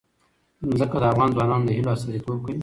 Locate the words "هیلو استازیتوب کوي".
1.77-2.55